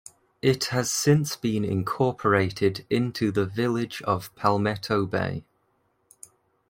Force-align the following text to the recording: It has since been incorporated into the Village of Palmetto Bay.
It 0.41 0.63
has 0.73 0.89
since 0.89 1.35
been 1.35 1.63
incorporated 1.63 2.87
into 2.89 3.29
the 3.31 3.45
Village 3.45 4.01
of 4.01 4.33
Palmetto 4.33 5.05
Bay. 5.05 5.45